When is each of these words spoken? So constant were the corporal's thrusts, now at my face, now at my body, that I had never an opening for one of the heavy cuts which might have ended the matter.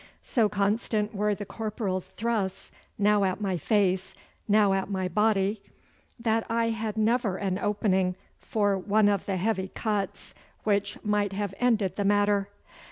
So 0.23 0.49
constant 0.49 1.13
were 1.13 1.35
the 1.35 1.45
corporal's 1.45 2.07
thrusts, 2.07 2.71
now 2.97 3.23
at 3.23 3.39
my 3.39 3.55
face, 3.55 4.15
now 4.47 4.73
at 4.73 4.89
my 4.89 5.07
body, 5.07 5.61
that 6.19 6.43
I 6.49 6.69
had 6.69 6.97
never 6.97 7.37
an 7.37 7.59
opening 7.59 8.15
for 8.39 8.79
one 8.79 9.07
of 9.07 9.27
the 9.27 9.37
heavy 9.37 9.67
cuts 9.67 10.33
which 10.63 10.97
might 11.05 11.33
have 11.33 11.53
ended 11.59 11.97
the 11.97 12.03
matter. 12.05 12.49